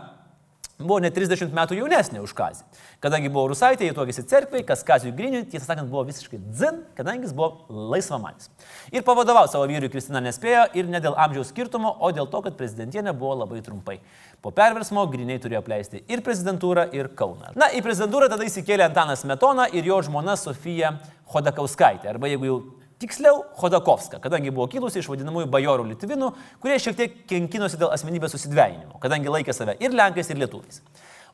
[0.78, 2.66] buvo net 30 metų jaunesnė už Kazį.
[3.02, 7.26] Kadangi buvo rusaitė, jie tuokėsi cerkviai, kas Kaziui Griniui, tiesą sakant, buvo visiškai dzin, kadangi
[7.26, 8.52] jis buvo laisvamanis.
[8.94, 12.58] Ir pavadovavo savo vyrui Kristina nespėjo ir ne dėl amžiaus skirtumo, o dėl to, kad
[12.60, 13.98] prezidentienė buvo labai trumpai.
[14.42, 17.56] Po perversmo Griniai turėjo apleisti ir prezidentūrą, ir Kauną.
[17.58, 21.00] Na, į prezidentūrą tada įsikėlė Antanas Metona ir jo žmona Sofija
[21.34, 22.60] Hodakauskaitė, arba jeigu jau
[22.98, 26.32] Tiksliau, Khodakovska, kadangi buvo kilusi iš vadinamųjų bajorų litvinų,
[26.64, 30.82] kurie šiek tiek kenkinosi dėl asmenybės susidvejinimo, kadangi laikė save ir lenkais, ir lietuviais.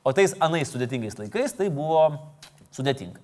[0.04, 2.10] O tais anais sudėtingais laikais tai buvo
[2.76, 3.22] sudėtinga.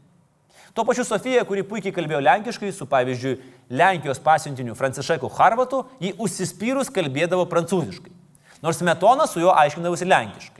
[0.71, 3.35] Tuo pačiu Sofija, kuri puikiai kalbėjo lenkiškai, su pavyzdžiui
[3.75, 8.13] Lenkijos pasiuntiniu Francišeku Harvatu, jį užsispyrus kalbėdavo prancūziškai.
[8.63, 10.58] Nors Metona su juo aiškindavosi lenkiškai.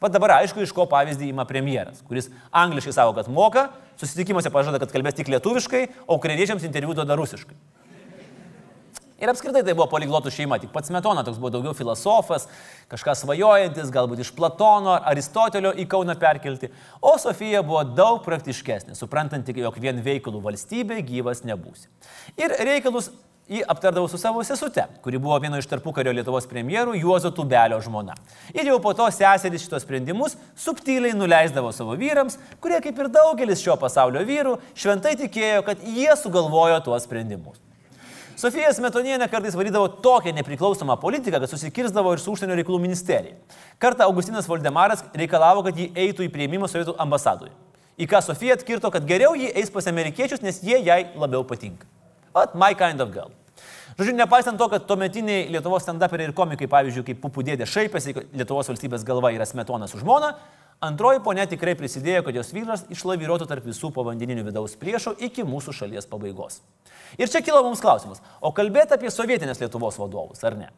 [0.00, 4.80] Pat dabar aišku, iš ko pavyzdį ima premjeras, kuris angliškai savo, kad moka, susitikimuose pažada,
[4.82, 7.56] kad kalbės tik lietuviškai, o ukrainiečiams interviu duoda rusiškai.
[9.16, 12.44] Ir apskritai tai buvo poliglotų šeima, tik pats Metona toks buvo daugiau filosofas,
[12.92, 16.68] kažką svajojantis, galbūt iš Platono ar Aristotelio į Kauną perkelti,
[17.00, 21.88] o Sofija buvo daug praktiškesnė, suprantanti, jog vien veikalų valstybė gyvas nebūsi.
[22.36, 23.08] Ir reikalus
[23.46, 28.16] jį aptardavo su savo sesute, kuri buvo vieno iš tarpukario Lietuvos premjerų Juozo Tubelio žmona.
[28.54, 33.62] Ir jau po to seserys šitos sprendimus subtiliai nuleisdavo savo vyrams, kurie kaip ir daugelis
[33.62, 37.62] šio pasaulio vyrų šventai tikėjo, kad jie sugalvojo tuos sprendimus.
[38.36, 43.38] Sofija Smetonienė kartais varydavo tokią nepriklausomą politiką, kad susikirzdavo ir su užsienio reikalų ministerija.
[43.80, 47.54] Kartą Augustinas Valdemaras reikalavo, kad jį eitų į prieimimą Sovietų ambasadoje.
[47.96, 51.88] Į ką Sofija atkirto, kad geriau jį eis pas amerikiečius, nes jie jai labiau patinka.
[52.36, 53.32] But my kind of girl.
[53.96, 58.68] Žodžiu, nepaisant to, kad tuometiniai Lietuvos stand-uperiai ir komikai, pavyzdžiui, kaip pupų dėdė šaipėsi, Lietuvos
[58.68, 60.34] valstybės galva yra smetonas už žmoną,
[60.84, 65.78] antroji ponė tikrai prisidėjo, kad jos vyras išlaviruotų tarp visų povandeninių vidaus priešų iki mūsų
[65.80, 66.60] šalies pabaigos.
[67.16, 70.68] Ir čia kilo mums klausimas, o kalbėti apie sovietinės Lietuvos vadovus, ar ne?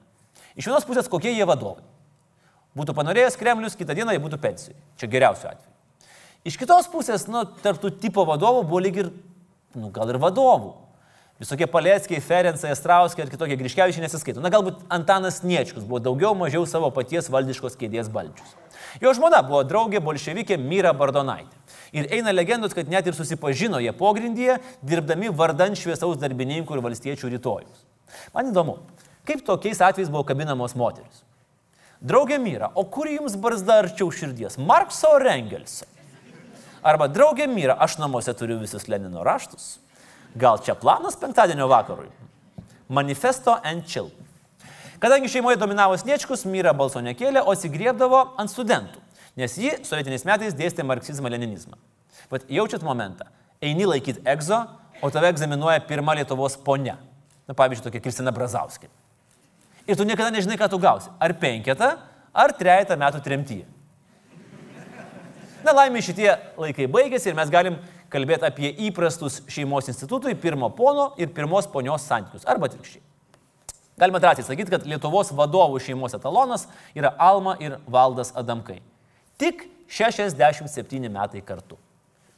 [0.55, 1.83] Iš vienos pusės, kokie jie vadovai?
[2.79, 4.79] Būtų panorėjęs Kremlius, kitą dieną jie būtų pensijai.
[5.01, 6.13] Čia geriausiu atveju.
[6.47, 9.17] Iš kitos pusės, nu, tarptų tipo vadovų buvo lyg ir,
[9.75, 10.77] nu, gal ir vadovų.
[11.39, 14.43] Visokie Palieckiai, Ferencai, Estrauskai ir kitokie grįžkiavičiai nesiskaito.
[14.43, 18.57] Na, galbūt Antanas Niečkus buvo daugiau mažiau savo paties valdiškos kėdės valdžius.
[18.99, 21.55] Jo žmona buvo draugė bolševikė Myra Bardonaitė.
[21.95, 27.31] Ir eina legendos, kad net ir susipažino jie pogrindyje, dirbdami vardan šviesaus darbininkų ir valstiečių
[27.37, 27.87] rytojus.
[28.35, 28.81] Man įdomu,
[29.29, 31.23] kaip tokiais atvejais buvo kabinamos moteris.
[32.03, 34.59] Draugė Myra, o kur jums barzda arčiau širdies?
[34.59, 35.87] Markso ar Engelso?
[36.83, 39.77] Arba draugė Myra, aš namuose turiu visus Lenino raštus.
[40.39, 42.09] Gal čia planas penktadienio vakarui?
[42.89, 44.13] Manifesto and chill.
[45.03, 49.03] Kadangi šeimoje dominavo Sniečkus, Myra balso nekėlė, o atsigriebdavo ant studentų
[49.39, 51.79] nes ji sovietiniais metais dėstė marksizmą-leninizmą.
[52.33, 53.29] Bet jaučiat momentą,
[53.63, 54.65] eini laikyti egzo,
[55.03, 56.97] o tave egzaminuoja pirma Lietuvos ponia.
[57.47, 58.91] Na, pavyzdžiui, tokia Kristina Brazauskė.
[59.89, 61.09] Ir tu niekada nežinai, ką tu gausi.
[61.23, 61.95] Ar penketą,
[62.35, 63.65] ar trejata metų tremtyje.
[65.63, 67.79] Na, laimė šitie laikai baigėsi ir mes galim
[68.13, 72.47] kalbėti apie įprastus šeimos institutui pirmo pono ir pirmos ponios santykius.
[72.49, 73.03] Arba atvirkščiai.
[73.99, 78.79] Galima drąsiai sakyti, kad Lietuvos vadovų šeimos etalonas yra Alma ir Valdas Adamkai.
[79.39, 81.79] Tik 67 metai kartu.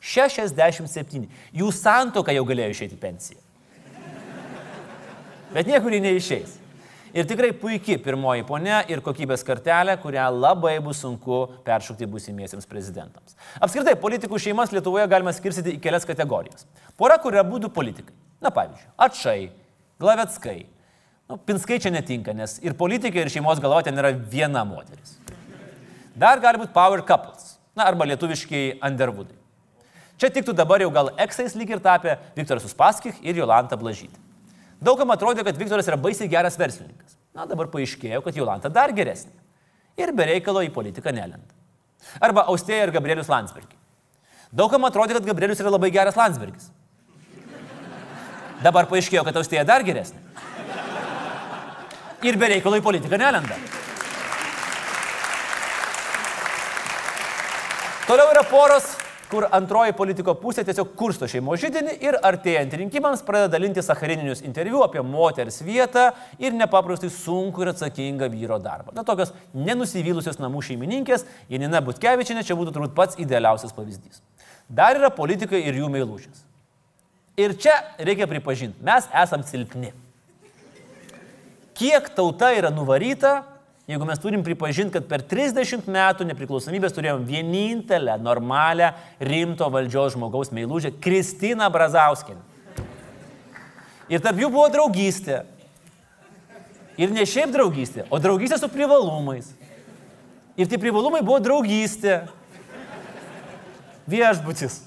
[0.00, 1.26] 67.
[1.52, 3.40] Jų santoka jau galėjo išeiti pensiją.
[5.52, 6.59] Bet niekur jį neišeis.
[7.14, 13.34] Ir tikrai puikiai pirmoji ponia ir kokybės kartelė, kurią labai bus sunku peršokti būsimiesiems prezidentams.
[13.58, 16.68] Apskritai, politikų šeimas Lietuvoje galima skirstyti į kelias kategorijas.
[17.00, 18.14] Pora, kurie būtų politikai.
[18.40, 19.40] Na pavyzdžiui, Atšai,
[20.00, 20.60] Glavetskai.
[21.30, 25.18] Nu, pinskai čia netinka, nes ir politikai, ir šeimos galva ten yra viena moteris.
[26.14, 29.36] Dar gali būti power couples, na arba lietuviškai underwoodai.
[30.20, 34.29] Čia tiktų dabar jau gal eksais lyg ir tapę Viktoras Uspaskich ir Jolanta Blažytė.
[34.80, 37.18] Daugam atrodė, kad Viktoras yra baisiai geras verslininkas.
[37.36, 39.34] Na dabar paaiškėjo, kad Jolanta dar geresnė.
[40.00, 41.52] Ir be reikalo į politiką nelenda.
[42.24, 43.76] Arba Austėja ir Gabrielius Landsbergis.
[44.50, 46.70] Daugam atrodė, kad Gabrielius yra labai geras Landsbergis.
[48.64, 50.18] Dabar paaiškėjo, kad Austėja dar geresnė.
[52.26, 53.56] Ir be reikalo į politiką nelenda.
[58.08, 58.90] Toliau yra poros,
[59.30, 64.82] kur antroji politiko pusė tiesiog kursto šeimo žydinį ir artėjant rinkimams pradeda dalinti sacharininius interviu
[64.84, 66.08] apie moters vietą
[66.42, 68.94] ir nepaprastai sunku ir atsakingą vyro darbą.
[68.96, 74.22] Na, tokios nenusivylusios namų šeimininkės, Janina Butkevičinė čia būtų turbūt pats idealiausias pavyzdys.
[74.70, 76.44] Dar yra politikai ir jų meilužės.
[77.40, 79.94] Ir čia reikia pripažinti, mes esam silpni.
[81.78, 83.38] Kiek tauta yra nuvaryta,
[83.90, 88.92] jeigu mes turim pripažinti, kad per 30 metų nepriklausomybės turėjom vienintelę normalią
[89.26, 92.38] rimto valdžios žmogaus meilužę- Kristiną Brazauskinę.
[94.08, 95.44] Ir tarp jų buvo draugystė.
[96.98, 99.52] Ir ne šiaip draugystė, o draugystė su privalumais.
[100.56, 102.28] Ir tie privalumai buvo draugystė.
[104.10, 104.80] Viešbutis.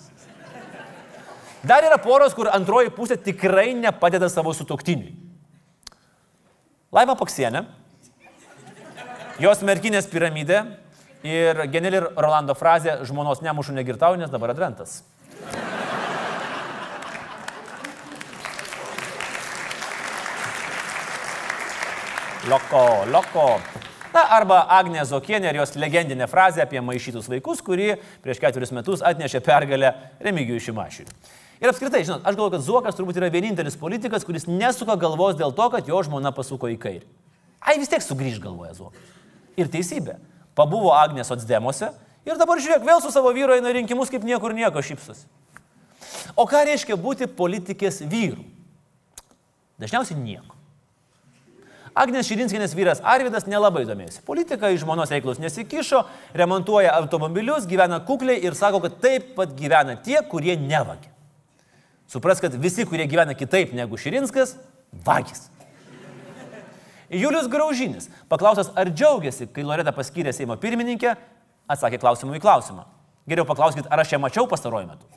[1.63, 5.16] Dar yra poros, kur antroji pusė tikrai nepadeda savo sutoktiniui.
[6.92, 7.63] Laima Paksienė,
[9.41, 10.62] jos merkinės piramidė
[11.26, 15.02] ir Genelį ir Rolando frazė žmonos nemušu negirtau, nes dabar adventas.
[22.43, 23.48] Loko, loko.
[24.13, 29.02] Na, arba Agnė Zokienė ir jos legendinė frazė apie maišytus vaikus, kuri prieš ketverius metus
[29.02, 31.08] atnešė pergalę Remigijui Šimašiui.
[31.63, 35.56] Ir apskritai, žinot, aš galvoju, kad Zuokas turbūt yra vienintelis politikas, kuris nesuka galvos dėl
[35.56, 37.08] to, kad jo žmona pasuko į kairį.
[37.63, 39.22] Ai vis tiek sugrįž galvoja Zuokas.
[39.60, 40.18] Ir teisybė.
[40.58, 41.92] Pabuvo Agnės Otsdemuose
[42.26, 45.26] ir dabar žiūrėk, vėl su savo vyru eina rinkimus kaip niekur nieko šypsosi.
[46.38, 48.44] O ką reiškia būti politikės vyru?
[49.82, 50.54] Dažniausiai nieko.
[51.94, 54.24] Agnės Širinskinės vyras Arvidas nelabai domėjosi.
[54.26, 56.02] Politika į žmonos reikalus nesikišo,
[56.34, 61.12] remontuoja automobilius, gyvena kukliai ir sako, kad taip pat gyvena tie, kurie nevagia.
[62.10, 64.56] Supras, kad visi, kurie gyvena kitaip negu Širinskas,
[65.06, 65.46] vagis.
[67.19, 71.15] Julius Graužinis, paklausęs, ar džiaugiasi, kai Loreta paskyrė Seimo pirmininkę,
[71.69, 72.88] atsakė klausimų į klausimą.
[73.30, 75.08] Geriau paklauskit, ar aš ją mačiau pastaruoju metu.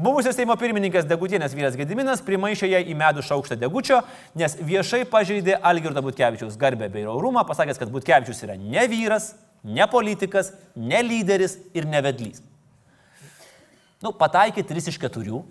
[0.00, 3.98] Buvusios Seimo pirmininkas Degutienės vyras Gediminas primaišė ją į medų šaukštą degučio,
[4.38, 9.32] nes viešai pažeidė Algirdo Butkevičiaus garbę bei raurumą, pasakęs, kad Butkevičius yra ne vyras,
[9.66, 12.38] ne politikas, ne lyderis ir ne vedlys.
[14.00, 15.42] Nu, pataikė 3 iš 4.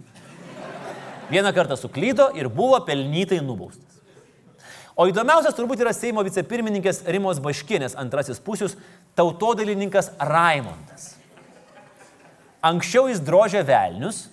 [1.29, 3.88] Vieną kartą suklydo ir buvo pelnytai nubaustas.
[4.99, 8.73] O įdomiausias turbūt yra Seimo vicepirmininkės Rimos Baškienės antrasis pusius
[9.15, 11.13] tautodalininkas Raimondas.
[12.59, 14.25] Anksčiau jis drožė velnius,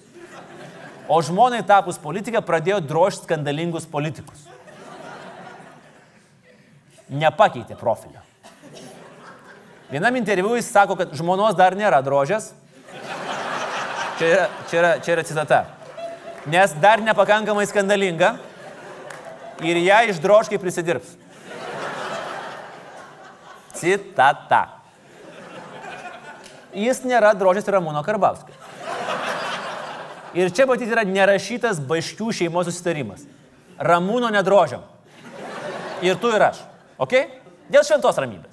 [1.07, 4.43] o žmonai tapus politiką pradėjo drožti skandalingus politikus.
[7.15, 8.25] Nepakeitė profilio.
[9.87, 12.51] Vienam interviu jis sako, kad žmonos dar nėra drožęs.
[14.19, 15.63] Čia yra, čia yra, čia yra citata.
[16.51, 18.35] Nes dar nepakankamai skandalinga
[19.65, 21.15] ir ją išdrož, kai prisidirbs.
[23.77, 24.63] Citata.
[26.77, 28.53] Jis nėra drožęs Ramūno Karbauskio.
[30.37, 33.25] Ir čia matyti yra nerašytas baškių šeimos susitarimas.
[33.81, 34.83] Ramūno nedrožiam.
[36.05, 36.61] Ir tu ir aš.
[37.01, 37.17] Ok?
[37.73, 38.53] Dėl šventos ramybės.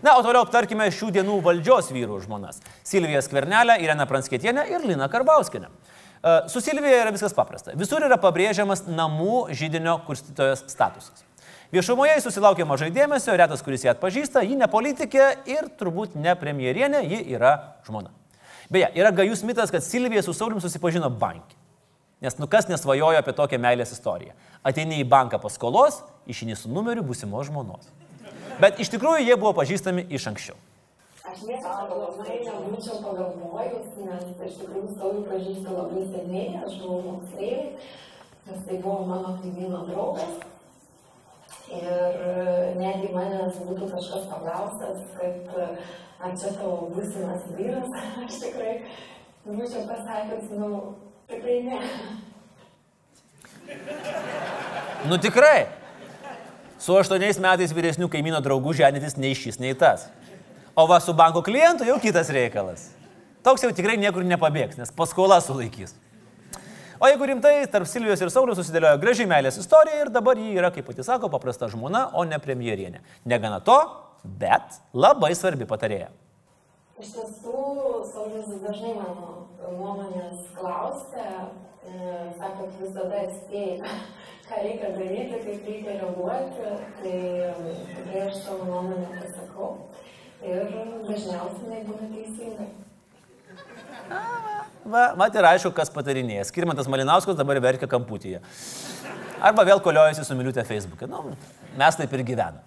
[0.00, 2.62] Na, o toliau aptarkime šių dienų valdžios vyrų žmonas.
[2.86, 5.68] Silvija Skvernelė, Irena Pranskėtienė ir Lina Karbauskina.
[6.48, 7.72] Su Silvija yra viskas paprasta.
[7.80, 11.24] Visur yra pabrėžiamas namų žydinio kurstytojos statusas.
[11.72, 16.34] Viešumoje jis susilaukė mažai dėmesio, retas, kuris ją atpažįsta, ji ne politikė ir turbūt ne
[16.36, 17.54] premjerienė, ji yra
[17.86, 18.10] žmona.
[18.70, 21.56] Beje, yra gajus mitas, kad Silvija su Saulim susipažino bankį.
[22.20, 24.34] Nes nu kas nesvajojo apie tokią meilės istoriją.
[24.66, 27.88] Ateini į banką paskolos, išini su numeriu būsimos žmonos.
[28.60, 30.58] Bet iš tikrųjų jie buvo pažįstami iš anksčiau.
[31.20, 37.90] Aš niekada labai nebūčiau pagalvojus, nes iš tikrųjų Saulių pažįstu labai seniai, aš buvau moksleivis,
[38.46, 40.38] nes tai buvo mano kaimyno draugas.
[41.70, 42.16] Ir
[42.80, 47.92] netgi manęs būtų kažkas paklausęs, kad ar čia tavo būsimas vyras,
[48.24, 48.72] aš tikrai
[49.44, 50.80] būčiau pasakęs, nu,
[51.28, 51.82] tikrai ne.
[55.10, 55.68] Nu tikrai.
[56.80, 60.08] Su aštuoniais metais vyresnių kaimyno draugų ženytis nei šis, nei tas.
[60.74, 62.90] O va su banko klientu jau kitas reikalas.
[63.42, 65.96] Toks jau tikrai niekur nepabėgs, nes paskola sulaikys.
[67.00, 70.68] O jeigu rimtai, tarp Silvijos ir Saulius susidėliojo gražiai meilės istorija ir dabar jį yra,
[70.74, 73.00] kaip pati sako, paprasta žmona, o ne premjerienė.
[73.24, 73.78] Negana to,
[74.42, 76.10] bet labai svarbi patarėja.
[77.00, 77.62] Iš tiesų,
[78.10, 81.48] Saulis dažnai mano nuomonės klausia,
[81.88, 81.96] e,
[82.36, 83.96] sako, kad visada atspėjai,
[84.50, 87.16] ką reikia daryti, kaip reikia reaguoti, tai
[87.96, 89.72] tikrai aš savo nuomonę pasakau
[90.44, 90.70] ir
[91.06, 92.68] dažniausiai jinai būna teisinga.
[94.90, 96.46] Va, mat ir aišku, kas patarinėja.
[96.48, 98.40] Skirmantas Malinauskas dabar verkia kamputyje.
[99.40, 101.08] Arba vėl koliojasi su miliutė Facebook'e.
[101.08, 101.36] Nu,
[101.78, 102.64] mes taip ir gyvename.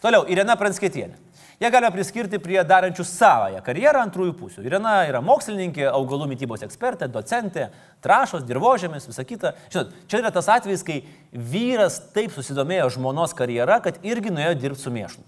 [0.00, 1.18] Toliau, Irena Pranskėtienė.
[1.60, 4.62] Jie galime priskirti prie darančių savoją karjerą antrųjų pusių.
[4.64, 7.66] Irena yra mokslininkė, augalų mytybos ekspertė, docentė,
[8.00, 9.52] trašos, dirbožėmis, visa kita.
[9.68, 11.02] Žinot, čia yra tas atvejis, kai
[11.36, 15.26] vyras taip susidomėjo žmonos karjera, kad irgi nuėjo dirbti su mėšlu.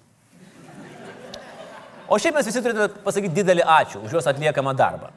[2.11, 5.12] O šiaip mes visi turėtume pasakyti didelį ačiū už jos atliekamą darbą.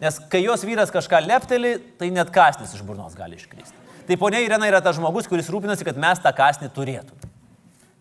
[0.00, 3.76] Nes kai jos vyras kažką lepteli, tai net kasnis iš burnos gali iškristi.
[4.08, 7.28] Tai ponia Irena yra tas žmogus, kuris rūpinasi, kad mes tą kasnį turėtume.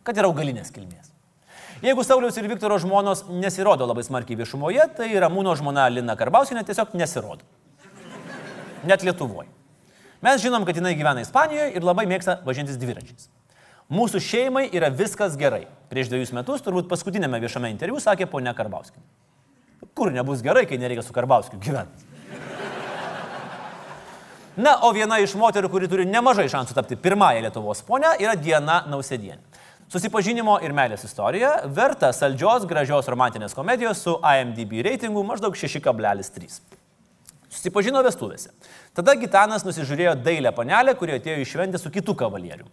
[0.08, 1.12] Kad yra augalinės kilmės.
[1.84, 6.96] Jeigu Sauliaus ir Viktoro žmonos nesirodo labai smarkiai viešumoje, tai Ramūno žmona Lina Karbausinė tiesiog
[7.00, 7.46] nesirodo.
[8.88, 9.48] Net Lietuvoje.
[10.24, 13.30] Mes žinom, kad jinai gyvena Ispanijoje ir labai mėgsta važintis dviračiais.
[13.90, 15.64] Mūsų šeimai yra viskas gerai.
[15.90, 19.02] Prieš dviejus metus, turbūt paskutinėme viešame interviu, sakė ponia Karbauskė.
[19.98, 22.06] Kur nebus gerai, kai nereikia su Karbauskiu gyventi?
[24.60, 28.82] Na, o viena iš moterų, kuri turi nemažai šansų tapti pirmąją Lietuvos ponę, yra Diena
[28.92, 29.40] Nausėdienė.
[29.90, 36.60] Susipažinimo ir meilės istorija verta saldžios, gražios romantinės komedijos su IMDb reitingu maždaug 6,3.
[37.50, 38.52] Susipažino vestuvėse.
[38.94, 42.70] Tada Gitanas nusižiūrėjo dailę panelę, kurie atėjo į šventę su kitu kavalieriu.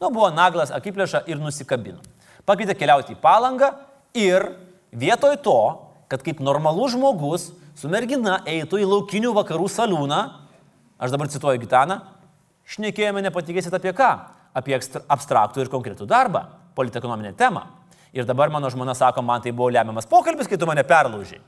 [0.00, 2.00] Nu, buvo naglas akiplėša ir nusikabino.
[2.48, 3.74] Pakvietė keliauti į palangą
[4.16, 4.46] ir
[4.96, 5.58] vietoj to,
[6.10, 10.20] kad kaip normalus žmogus su mergina eitų į laukinių vakarų saliūną,
[11.00, 12.00] aš dabar cituoju Gitaną,
[12.64, 14.10] šnekėjome nepatikėsit apie ką
[14.56, 16.44] apie abstraktų ir konkretų darbą,
[16.74, 17.66] politekonominę temą.
[18.12, 21.38] Ir dabar mano žmona sako, man tai buvo lemiamas pokalbis, kai tu mane perlaužiai.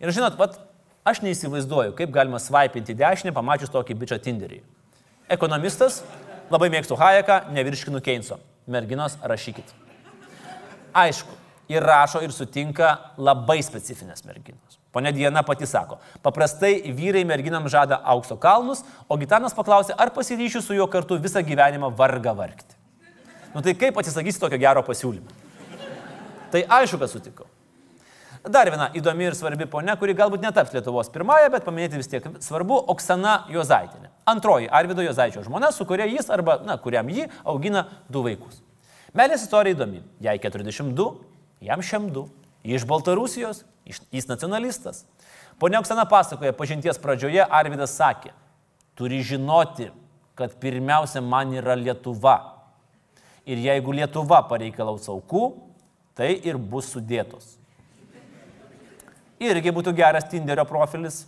[0.00, 0.56] Ir žinot, pat,
[1.04, 4.62] aš neįsivaizduoju, kaip galima svaipinti dešinę, pamačius tokį bičią Tinderį.
[5.30, 6.00] Ekonomistas,
[6.50, 8.40] labai mėgstu Hayeką, nevirškinu Keinso.
[8.70, 9.70] Merginos, rašykit.
[10.94, 11.34] Aišku,
[11.70, 14.78] ir rašo ir sutinka labai specifinės merginos.
[14.90, 20.62] Pone Diena pati sako, paprastai vyrai merginam žada aukso kalnus, o Gitanas paklausė, ar pasiryšiu
[20.66, 22.74] su juo kartu visą gyvenimą vargą vargti.
[23.54, 25.30] Nu tai kaip atsisakysi tokio gero pasiūlymo?
[26.50, 27.46] Tai aišku, kad sutikau.
[28.48, 32.24] Dar viena įdomi ir svarbi ponia, kuri galbūt netaps Lietuvos pirmąją, bet paminėti vis tiek
[32.40, 34.08] svarbu- Oksana Jozaitinė.
[34.24, 38.62] Antroji Arvido Jozaičio žmona, su kuria jis arba, na, kuriam ji augina du vaikus.
[39.14, 40.02] Melės istorija įdomi.
[40.20, 41.16] Jai 42,
[41.60, 42.28] jam šiam 2.
[42.64, 45.04] Iš Baltarusijos, jis nacionalistas.
[45.58, 48.32] Pone Oksana pasakoja, pažinties pradžioje Arvidas sakė,
[48.96, 49.90] turi žinoti,
[50.34, 52.38] kad pirmiausia man yra Lietuva.
[53.44, 55.52] Ir jeigu Lietuva pareikalaus aukų,
[56.14, 57.59] tai ir bus sudėtos.
[59.40, 61.22] Irgi būtų geras Tinderio profilis.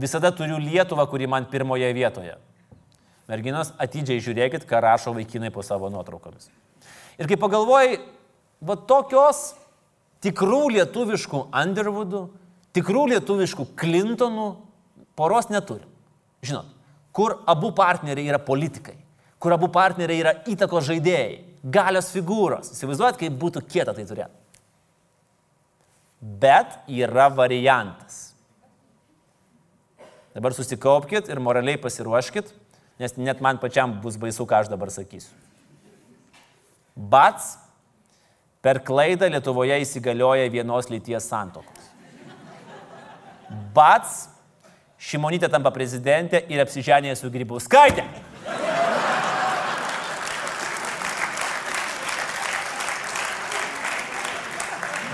[0.00, 2.38] Visada turiu Lietuvą, kuri man pirmoje vietoje.
[3.28, 6.48] Merginos, atidžiai žiūrėkit, ką rašo vaikinai po savo nuotraukomis.
[7.20, 8.00] Ir kai pagalvojai,
[8.64, 9.52] va tokios
[10.24, 12.24] tikrų lietuviškų Underwoodų,
[12.76, 14.48] tikrų lietuviškų Clintonų
[15.18, 15.86] poros neturim.
[16.42, 16.72] Žinot,
[17.12, 18.96] kur abu partneriai yra politikai,
[19.38, 22.72] kur abu partneriai yra įtako žaidėjai, galios figūros.
[22.72, 24.32] Įsivaizduojat, kaip būtų kieta tai turėti.
[26.20, 28.34] Bet yra variantas.
[30.34, 32.52] Dabar susikaupkite ir moraliai pasiruoškite,
[33.00, 35.32] nes net man pačiam bus baisu, ką aš dabar sakysiu.
[36.94, 37.56] Bats
[38.60, 41.86] Per klaidą Lietuvoje įsigalioja vienos lyties santokos.
[43.74, 44.26] Bats,
[45.00, 48.04] Šimonytė tampa prezidentė ir apsiženė su Grybauskaitė.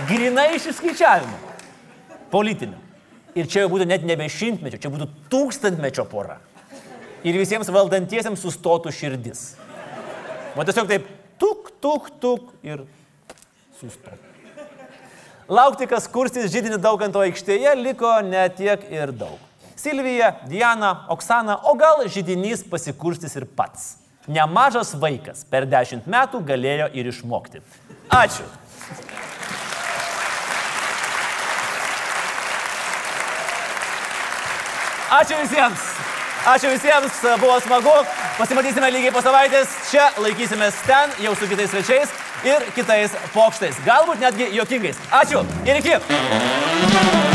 [0.07, 1.39] Grinai iš įskaičiavimo.
[2.31, 2.79] Politinio.
[3.37, 6.39] Ir čia jau būtų net nebe šimtmečio, čia būtų tūkstantmečio pora.
[7.27, 9.49] Ir visiems valdantiesiems sustotų širdis.
[10.57, 11.11] O tiesiog taip,
[11.43, 12.87] tuk, tuk, tuk ir
[13.81, 14.23] sustok.
[15.47, 19.39] Laukti, kas kursis žydinį dauganto aikštėje, liko netiek ir daug.
[19.77, 23.93] Silvija, Diana, Oksana, o gal žydinys pasikurstys ir pats.
[24.27, 27.63] Nemažas vaikas per dešimt metų galėjo ir išmokti.
[28.11, 28.47] Ačiū.
[35.17, 35.81] Ačiū visiems.
[36.47, 37.95] Ačiū visiems, buvo smagu.
[38.37, 39.73] Pasimatysime lygiai po savaitės.
[39.89, 42.13] Čia laikysimės ten, jau su kitais svečiais
[42.45, 43.81] ir kitais pokštais.
[43.89, 45.01] Galbūt netgi juokingais.
[45.23, 47.26] Ačiū ir iki.